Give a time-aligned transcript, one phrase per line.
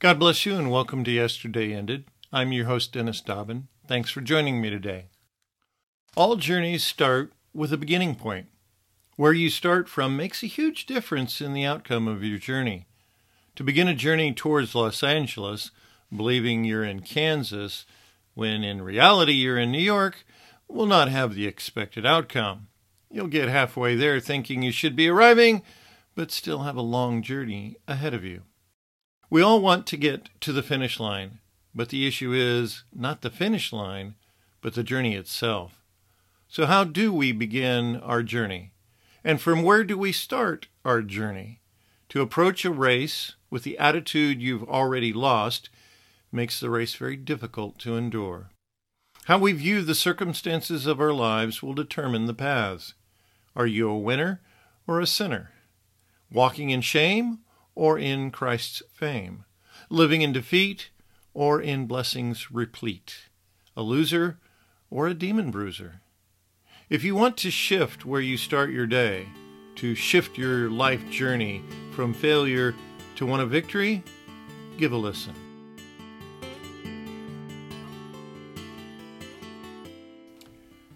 [0.00, 2.04] God bless you and welcome to Yesterday Ended.
[2.32, 3.66] I'm your host, Dennis Dobbin.
[3.88, 5.06] Thanks for joining me today.
[6.16, 8.46] All journeys start with a beginning point.
[9.16, 12.86] Where you start from makes a huge difference in the outcome of your journey.
[13.56, 15.72] To begin a journey towards Los Angeles,
[16.14, 17.84] believing you're in Kansas,
[18.34, 20.24] when in reality you're in New York,
[20.68, 22.68] will not have the expected outcome.
[23.10, 25.64] You'll get halfway there thinking you should be arriving,
[26.14, 28.42] but still have a long journey ahead of you.
[29.30, 31.40] We all want to get to the finish line,
[31.74, 34.14] but the issue is not the finish line,
[34.62, 35.82] but the journey itself.
[36.48, 38.72] So, how do we begin our journey?
[39.22, 41.60] And from where do we start our journey?
[42.08, 45.68] To approach a race with the attitude you've already lost
[46.32, 48.48] makes the race very difficult to endure.
[49.24, 52.94] How we view the circumstances of our lives will determine the paths.
[53.54, 54.40] Are you a winner
[54.86, 55.52] or a sinner?
[56.32, 57.40] Walking in shame
[57.78, 59.44] or in Christ's fame,
[59.88, 60.90] living in defeat
[61.32, 63.28] or in blessings replete,
[63.76, 64.36] a loser
[64.90, 66.00] or a demon bruiser.
[66.90, 69.28] If you want to shift where you start your day,
[69.76, 71.62] to shift your life journey
[71.92, 72.74] from failure
[73.14, 74.02] to one of victory,
[74.76, 75.34] give a listen.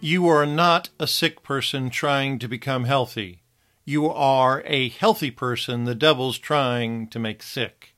[0.00, 3.43] You are not a sick person trying to become healthy
[3.84, 7.94] you are a healthy person the devil's trying to make sick.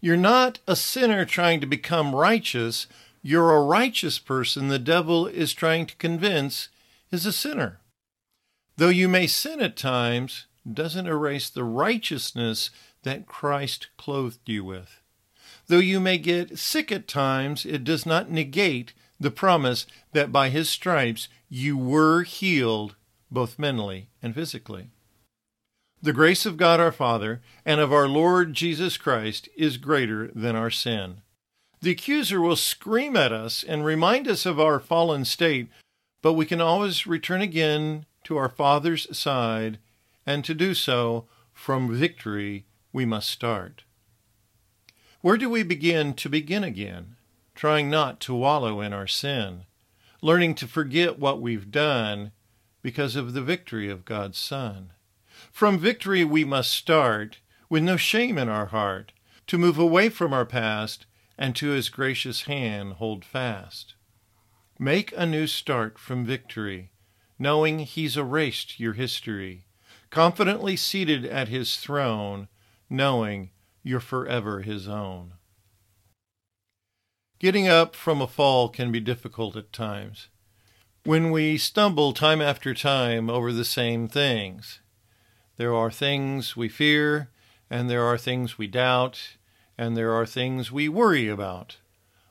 [0.00, 2.86] You're not a sinner trying to become righteous.
[3.22, 6.68] You're a righteous person the devil is trying to convince
[7.10, 7.80] is a sinner.
[8.76, 12.70] Though you may sin at times, doesn't erase the righteousness
[13.02, 15.00] that Christ clothed you with.
[15.66, 20.48] Though you may get sick at times, it does not negate the promise that by
[20.48, 22.94] his stripes you were healed
[23.30, 24.90] both mentally and physically.
[26.02, 30.56] The grace of God our Father and of our Lord Jesus Christ is greater than
[30.56, 31.20] our sin.
[31.82, 35.68] The accuser will scream at us and remind us of our fallen state,
[36.22, 39.78] but we can always return again to our Father's side,
[40.24, 43.84] and to do so, from victory we must start.
[45.20, 47.16] Where do we begin to begin again?
[47.54, 49.64] Trying not to wallow in our sin,
[50.22, 52.32] learning to forget what we've done
[52.80, 54.92] because of the victory of God's Son.
[55.52, 59.12] From victory we must start, with no shame in our heart,
[59.46, 61.06] to move away from our past
[61.38, 63.94] and to his gracious hand hold fast.
[64.78, 66.92] Make a new start from victory,
[67.38, 69.66] knowing he's erased your history,
[70.10, 72.48] confidently seated at his throne,
[72.88, 73.50] knowing
[73.82, 75.34] you're forever his own.
[77.38, 80.28] Getting up from a fall can be difficult at times.
[81.04, 84.80] When we stumble time after time over the same things,
[85.60, 87.28] there are things we fear,
[87.68, 89.36] and there are things we doubt,
[89.76, 91.76] and there are things we worry about.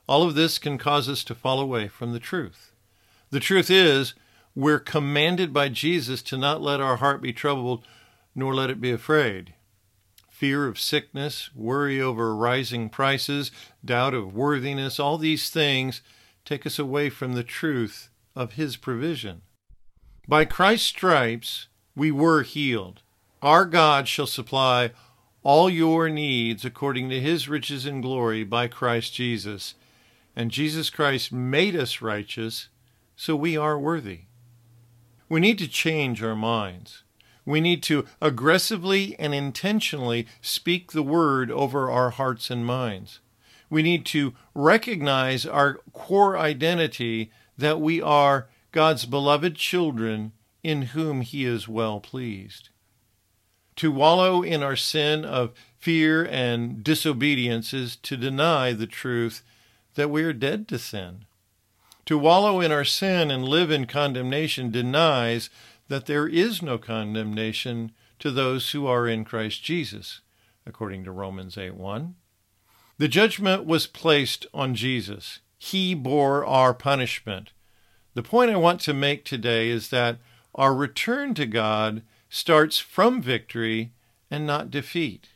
[0.08, 2.72] All of this can cause us to fall away from the truth.
[3.30, 4.14] The truth is,
[4.56, 7.86] we're commanded by Jesus to not let our heart be troubled,
[8.34, 9.54] nor let it be afraid.
[10.28, 13.52] Fear of sickness, worry over rising prices,
[13.84, 16.02] doubt of worthiness, all these things
[16.44, 19.42] take us away from the truth of His provision.
[20.26, 23.02] By Christ's stripes, we were healed.
[23.42, 24.90] Our God shall supply
[25.42, 29.74] all your needs according to his riches and glory by Christ Jesus.
[30.36, 32.68] And Jesus Christ made us righteous,
[33.16, 34.22] so we are worthy.
[35.28, 37.02] We need to change our minds.
[37.46, 43.20] We need to aggressively and intentionally speak the word over our hearts and minds.
[43.70, 51.22] We need to recognize our core identity that we are God's beloved children in whom
[51.22, 52.68] he is well pleased.
[53.76, 59.42] To wallow in our sin of fear and disobedience is to deny the truth
[59.94, 61.24] that we are dead to sin.
[62.06, 65.48] To wallow in our sin and live in condemnation denies
[65.88, 70.20] that there is no condemnation to those who are in Christ Jesus,
[70.66, 72.14] according to Romans 8 1.
[72.98, 75.40] The judgment was placed on Jesus.
[75.56, 77.52] He bore our punishment.
[78.14, 80.18] The point I want to make today is that
[80.54, 83.92] our return to God starts from victory
[84.30, 85.28] and not defeat.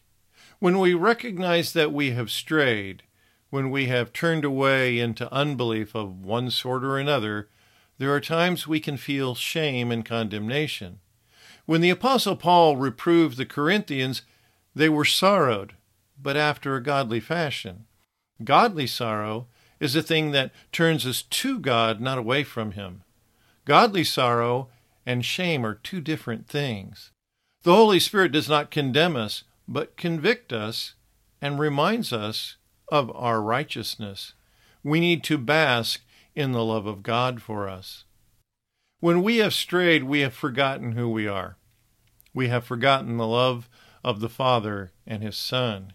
[0.61, 3.03] When we recognize that we have strayed,
[3.51, 7.49] when we have turned away into unbelief of one sort or another,
[7.99, 11.01] there are times we can feel shame and condemnation.
[11.67, 14.23] When the Apostle Paul reproved the Corinthians,
[14.75, 15.75] they were sorrowed,
[16.21, 17.87] but after a godly fashion.
[18.43, 19.49] Godly sorrow
[19.81, 23.03] is a thing that turns us to God, not away from Him.
[23.65, 24.69] Godly sorrow
[25.07, 27.11] and shame are two different things.
[27.63, 30.95] The Holy Spirit does not condemn us, but convict us
[31.41, 32.57] and reminds us
[32.89, 34.35] of our righteousness.
[34.83, 36.03] We need to bask
[36.35, 38.05] in the love of God for us.
[39.01, 41.57] When we have strayed, we have forgotten who we are.
[42.33, 43.69] We have forgotten the love
[44.03, 45.93] of the Father and His Son.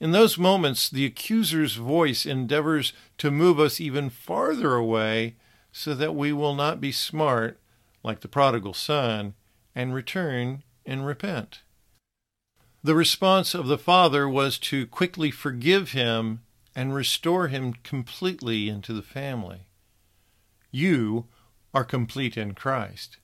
[0.00, 5.36] In those moments, the accuser's voice endeavors to move us even farther away
[5.70, 7.60] so that we will not be smart,
[8.02, 9.34] like the prodigal son,
[9.74, 11.62] and return and repent.
[12.82, 16.40] The response of the Father was to quickly forgive him
[16.74, 19.66] and restore him completely into the family.
[20.70, 21.26] You
[21.72, 23.18] are complete in Christ.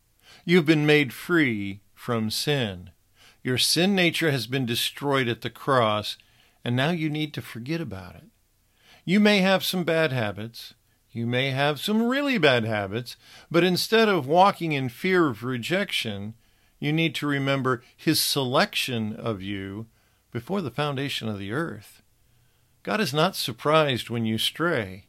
[0.45, 2.91] You've been made free from sin.
[3.43, 6.17] Your sin nature has been destroyed at the cross,
[6.65, 8.27] and now you need to forget about it.
[9.05, 10.75] You may have some bad habits.
[11.11, 13.17] You may have some really bad habits,
[13.51, 16.35] but instead of walking in fear of rejection,
[16.79, 19.87] you need to remember His selection of you
[20.31, 22.03] before the foundation of the earth.
[22.83, 25.07] God is not surprised when you stray.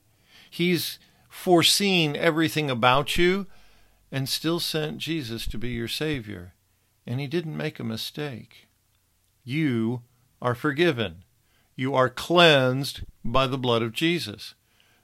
[0.49, 3.47] He's foreseen everything about you
[4.11, 6.53] and still sent Jesus to be your Savior.
[7.05, 8.67] And He didn't make a mistake.
[9.43, 10.01] You
[10.41, 11.23] are forgiven.
[11.75, 14.55] You are cleansed by the blood of Jesus.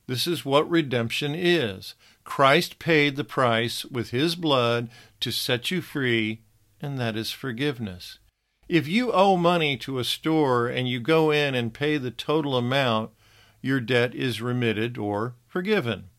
[0.07, 1.95] This is what redemption is.
[2.23, 6.41] Christ paid the price with His blood to set you free,
[6.81, 8.19] and that is forgiveness.
[8.67, 12.57] If you owe money to a store and you go in and pay the total
[12.57, 13.11] amount,
[13.61, 16.09] your debt is remitted or forgiven.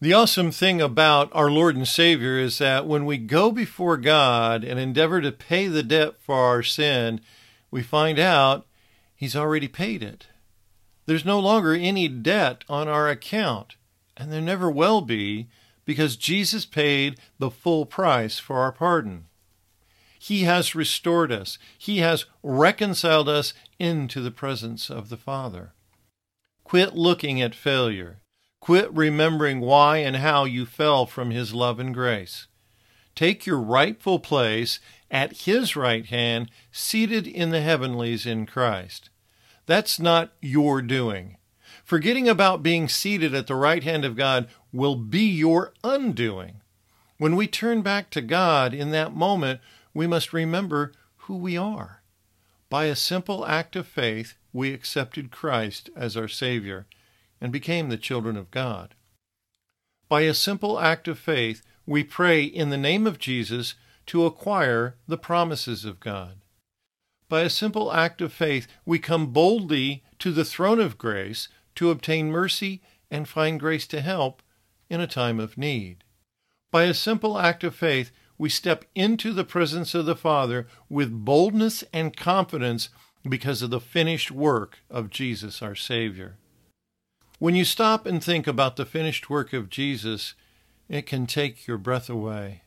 [0.00, 4.64] The awesome thing about our Lord and Savior is that when we go before God
[4.64, 7.20] and endeavor to pay the debt for our sin,
[7.70, 8.66] we find out
[9.14, 10.26] He's already paid it.
[11.06, 13.76] There's no longer any debt on our account,
[14.16, 15.48] and there never will be
[15.84, 19.24] because Jesus paid the full price for our pardon.
[20.18, 21.58] He has restored us.
[21.76, 25.72] He has reconciled us into the presence of the Father.
[26.62, 28.20] Quit looking at failure.
[28.60, 32.46] Quit remembering why and how you fell from His love and grace.
[33.16, 34.78] Take your rightful place
[35.10, 39.10] at His right hand, seated in the heavenlies in Christ.
[39.66, 41.36] That's not your doing.
[41.84, 46.60] Forgetting about being seated at the right hand of God will be your undoing.
[47.18, 49.60] When we turn back to God in that moment,
[49.94, 52.02] we must remember who we are.
[52.68, 56.86] By a simple act of faith, we accepted Christ as our Savior
[57.40, 58.94] and became the children of God.
[60.08, 63.74] By a simple act of faith, we pray in the name of Jesus
[64.06, 66.41] to acquire the promises of God.
[67.32, 71.90] By a simple act of faith, we come boldly to the throne of grace to
[71.90, 74.42] obtain mercy and find grace to help
[74.90, 76.04] in a time of need.
[76.70, 81.24] By a simple act of faith, we step into the presence of the Father with
[81.24, 82.90] boldness and confidence
[83.26, 86.36] because of the finished work of Jesus our Savior.
[87.38, 90.34] When you stop and think about the finished work of Jesus,
[90.86, 92.64] it can take your breath away.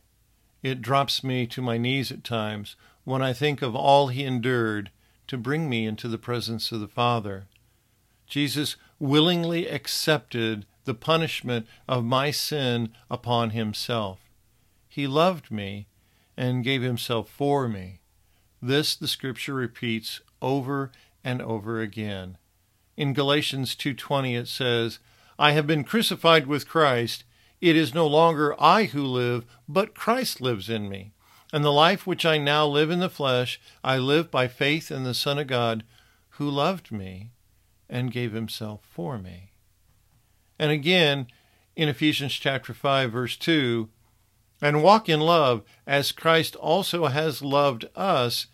[0.60, 2.74] It drops me to my knees at times
[3.06, 4.90] when I think of all he endured
[5.28, 7.46] to bring me into the presence of the Father.
[8.26, 14.18] Jesus willingly accepted the punishment of my sin upon himself.
[14.88, 15.86] He loved me
[16.36, 18.00] and gave himself for me.
[18.60, 20.90] This the scripture repeats over
[21.22, 22.38] and over again.
[22.96, 24.98] In Galatians 2:20 it says,
[25.38, 27.22] "I have been crucified with Christ;
[27.60, 31.12] it is no longer I who live, but Christ lives in me.
[31.56, 35.04] And the life which I now live in the flesh, I live by faith in
[35.04, 35.84] the Son of God,
[36.32, 37.30] who loved me
[37.88, 39.52] and gave himself for me."
[40.58, 41.28] And again
[41.74, 43.88] in Ephesians chapter 5 verse 2,
[44.60, 48.48] and walk in love as Christ also has loved us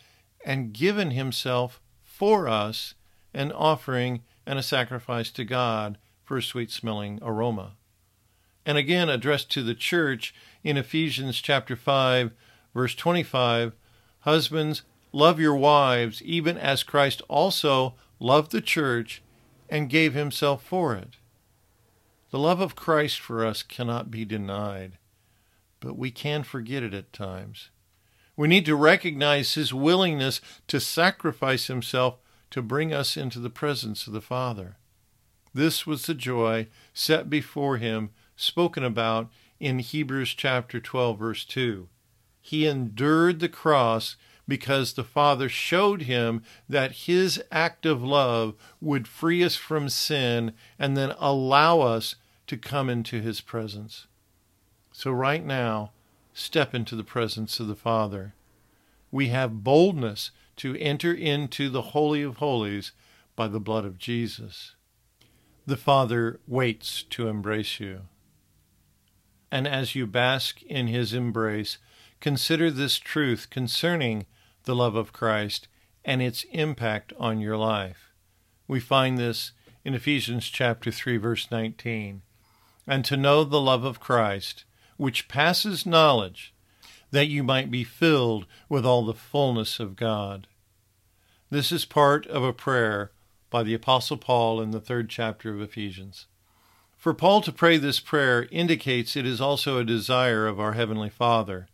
[0.47, 2.95] and given himself for us,
[3.35, 7.73] an offering and a sacrifice to God for a sweet smelling aroma.
[8.65, 10.33] And again addressed to the church
[10.63, 12.33] in Ephesians chapter 5
[12.75, 13.73] verse 25,
[14.21, 19.23] husbands love your wives even as Christ also loved the church
[19.69, 21.17] and gave himself for it.
[22.31, 24.99] The love of Christ for us cannot be denied
[25.83, 27.71] but we can forget it at times.
[28.37, 32.19] We need to recognize his willingness to sacrifice himself
[32.51, 34.77] to bring us into the presence of the Father.
[35.53, 39.29] This was the joy set before him, spoken about
[39.61, 41.89] in Hebrews chapter 12, verse 2.
[42.43, 44.17] He endured the cross
[44.49, 50.53] because the Father showed him that his act of love would free us from sin
[50.79, 52.17] and then allow us
[52.49, 54.09] to come into his presence.
[54.93, 55.93] So, right now,
[56.35, 58.35] step into the presence of the Father.
[59.11, 62.93] We have boldness to enter into the Holy of Holies
[63.37, 64.75] by the blood of Jesus.
[65.65, 68.03] The Father waits to embrace you.
[69.51, 71.79] And as you bask in his embrace,
[72.23, 74.25] consider this truth concerning
[74.63, 75.67] the love of Christ
[76.05, 78.13] and its impact on your life.
[78.69, 79.51] We find this
[79.85, 82.23] in Ephesians chapter 3 verse 19.
[82.87, 84.65] And to know the love of Christ,
[84.97, 86.55] which passes knowledge,
[87.11, 90.47] that you might be filled with all the fullness of God.
[91.51, 93.11] This is part of a prayer
[93.51, 96.27] by the Apostle Paul in the third chapter of Ephesians.
[96.97, 101.11] For Paul to pray this prayer indicates it is also a desire of our Heavenly
[101.11, 101.69] Father.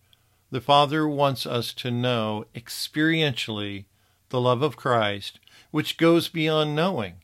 [0.50, 3.84] The Father wants us to know experientially
[4.30, 5.40] the love of Christ,
[5.70, 7.16] which goes beyond knowing.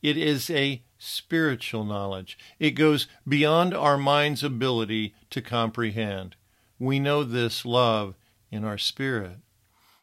[0.00, 2.38] It is a spiritual knowledge.
[2.58, 6.36] It goes beyond our mind's ability to comprehend.
[6.78, 8.14] We know this love
[8.50, 9.38] in our spirit.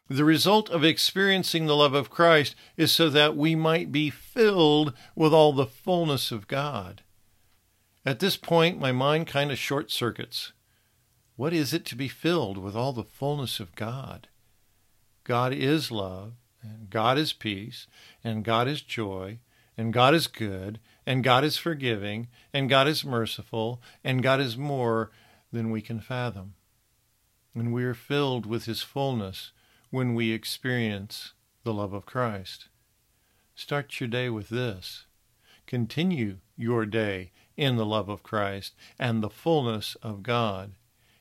[0.08, 4.92] The result of experiencing the love of Christ is so that we might be filled
[5.14, 7.02] with all the fullness of God.
[8.04, 10.52] At this point, my mind kind of short circuits.
[11.36, 14.28] What is it to be filled with all the fullness of God?
[15.22, 17.86] God is love, and God is peace,
[18.24, 19.38] and God is joy,
[19.76, 24.56] and God is good, and God is forgiving, and God is merciful, and God is
[24.56, 25.10] more
[25.52, 26.54] than we can fathom.
[27.54, 29.52] And we are filled with His fullness
[29.90, 32.68] when we experience the love of Christ.
[33.54, 35.04] Start your day with this.
[35.66, 40.72] Continue your day in the love of Christ and the fullness of God.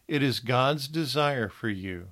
[0.08, 2.10] It is God's desire for you.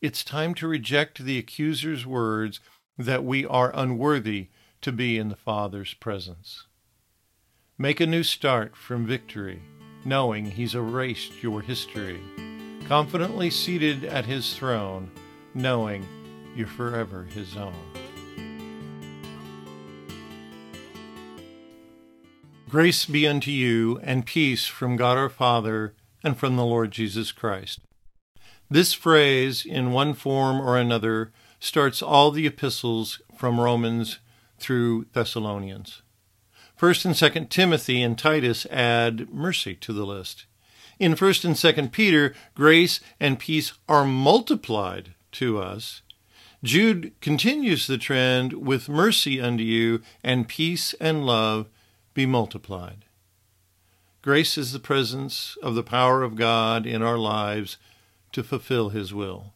[0.00, 2.58] It's time to reject the accuser's words
[2.98, 4.48] that we are unworthy
[4.80, 6.66] to be in the Father's presence.
[7.78, 9.62] Make a new start from victory,
[10.04, 12.20] knowing He's erased your history,
[12.88, 15.12] confidently seated at His throne,
[15.54, 16.04] knowing
[16.56, 17.74] you're forever His own.
[22.68, 25.94] Grace be unto you, and peace from God our Father
[26.26, 27.78] and from the Lord Jesus Christ.
[28.68, 31.30] This phrase, in one form or another,
[31.60, 34.18] starts all the epistles from Romans
[34.58, 36.02] through Thessalonians.
[36.74, 40.46] First and Second Timothy and Titus add mercy to the list.
[40.98, 46.02] In First and Second Peter, grace and peace are multiplied to us.
[46.64, 51.68] Jude continues the trend with mercy unto you, and peace and love
[52.14, 53.05] be multiplied.
[54.26, 57.76] Grace is the presence of the power of God in our lives
[58.32, 59.52] to fulfill His will.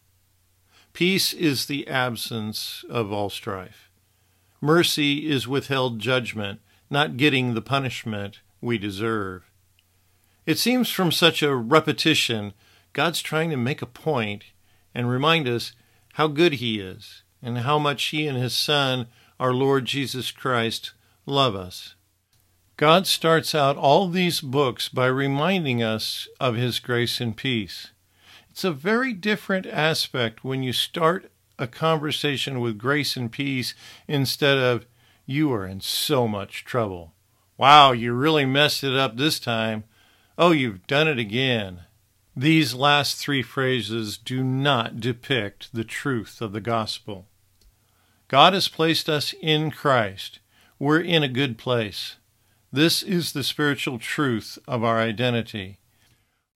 [0.93, 3.89] Peace is the absence of all strife.
[4.61, 9.51] Mercy is withheld judgment, not getting the punishment we deserve.
[10.45, 12.53] It seems from such a repetition,
[12.93, 14.45] God's trying to make a point
[14.95, 15.73] and remind us
[16.13, 20.93] how good He is and how much He and His Son, our Lord Jesus Christ,
[21.25, 21.95] love us.
[22.81, 27.91] God starts out all these books by reminding us of His grace and peace.
[28.49, 33.75] It's a very different aspect when you start a conversation with grace and peace
[34.07, 34.87] instead of,
[35.27, 37.13] you are in so much trouble.
[37.55, 39.83] Wow, you really messed it up this time.
[40.35, 41.81] Oh, you've done it again.
[42.35, 47.27] These last three phrases do not depict the truth of the gospel.
[48.27, 50.39] God has placed us in Christ.
[50.79, 52.15] We're in a good place.
[52.73, 55.79] This is the spiritual truth of our identity.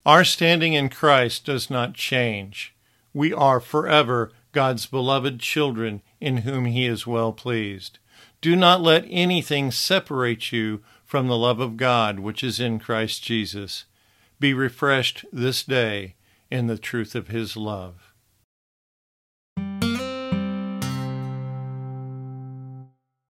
[0.05, 2.73] Our standing in Christ does not change.
[3.13, 7.99] We are forever God's beloved children in whom He is well pleased.
[8.39, 13.21] Do not let anything separate you from the love of God which is in Christ
[13.21, 13.83] Jesus.
[14.39, 16.15] Be refreshed this day
[16.49, 18.04] in the truth of His love.